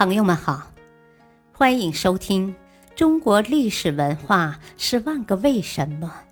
[0.00, 0.72] 朋友们好，
[1.52, 2.54] 欢迎收听
[2.96, 6.24] 《中国历史文化十万个为什么》，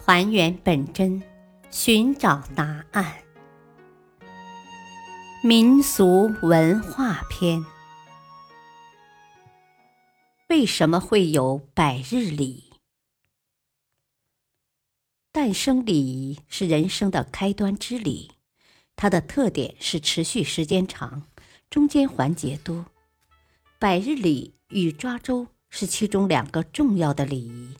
[0.00, 1.20] 还原本真，
[1.72, 3.12] 寻找答案。
[5.42, 7.66] 民俗文化篇：
[10.50, 12.70] 为什么会有百日礼？
[15.32, 18.30] 诞生礼仪是人生的开端之礼，
[18.94, 21.24] 它的特点是持续时间长。
[21.70, 22.86] 中间环节多，
[23.78, 27.76] 百日礼与抓周是其中两个重要的礼仪。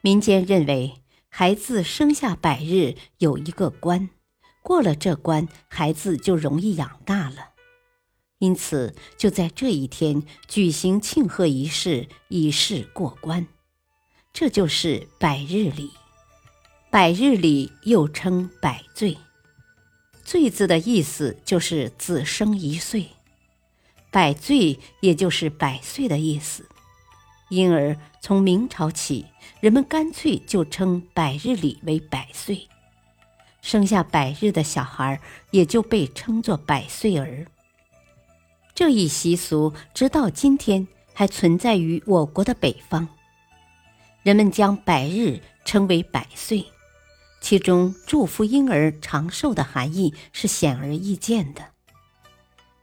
[0.00, 0.94] 民间认为，
[1.28, 4.10] 孩子生下百日有一个关，
[4.62, 7.50] 过了这关，孩子就容易养大了，
[8.38, 13.46] 因此就在这一天举行庆贺仪式，以示过关。
[14.32, 15.92] 这就是百日礼。
[16.90, 19.16] 百日礼又称百岁。
[20.24, 23.08] 岁字的意思就是子生一岁，
[24.10, 26.66] 百岁也就是百岁的意思。
[27.48, 29.26] 因而从明朝起，
[29.60, 32.66] 人们干脆就称百日礼为百岁，
[33.60, 35.20] 生下百日的小孩
[35.50, 37.46] 也就被称作百岁儿。
[38.74, 43.06] 这一习俗直到今天还存在于我国的北方，
[44.22, 46.64] 人们将百日称为百岁。
[47.42, 51.72] 其中祝福婴儿长寿的含义是显而易见的。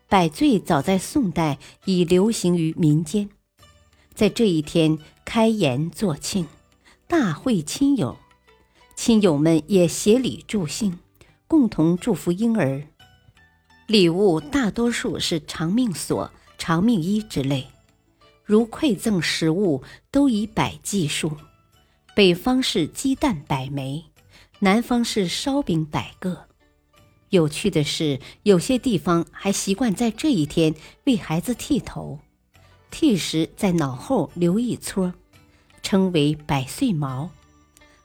[0.09, 3.29] 百岁早在宋代已流行于民间，
[4.13, 6.45] 在这一天开筵作庆，
[7.07, 8.17] 大会亲友，
[8.95, 10.99] 亲友们也协礼助兴，
[11.47, 12.83] 共同祝福婴儿。
[13.87, 17.67] 礼物大多数是长命锁、长命衣之类，
[18.43, 21.37] 如馈赠食物都以百计数，
[22.13, 24.03] 北方是鸡蛋百枚。
[24.59, 26.45] 南方是烧饼百个。
[27.29, 32.19] 有趣的是，有些地方还习惯在这一天为孩子剃头，
[32.91, 35.13] 剃时在脑后留一撮，
[35.81, 37.29] 称为“百岁毛”，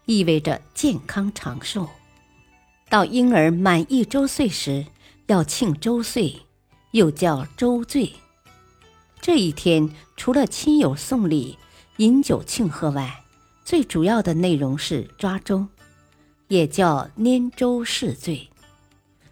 [0.06, 1.88] 意味着健康长寿。
[2.88, 4.86] 到婴儿满一周岁时，
[5.26, 6.42] 要庆周岁，
[6.92, 8.12] 又叫周岁。
[9.20, 11.58] 这一天除了亲友送礼、
[11.96, 13.24] 饮酒庆贺外，
[13.64, 15.66] 最主要的内容是抓周。
[16.48, 18.48] 也叫拈周试罪，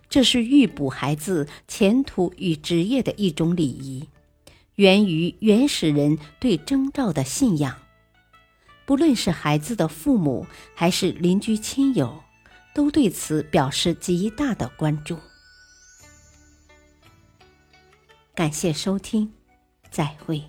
[0.09, 4.09] 这是预卜孩子前途与职业的一种礼仪，
[4.77, 7.77] 源于原始人对征兆的信仰。
[8.85, 12.23] 不论是孩子的父母还是邻居亲友，
[12.75, 15.19] 都对此表示极大的关注。
[18.35, 19.33] 感谢收听，
[19.91, 20.43] 再会。